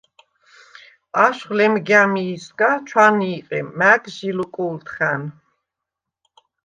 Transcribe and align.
აშხვ 1.25 1.49
ლემგა̈მი̄სგა 1.57 2.71
ჩვანი̄ყე 2.87 3.59
მა̈გ 3.77 4.03
ჟი 4.15 4.29
ლუკუ̄ლთხა̈ნ. 4.37 5.21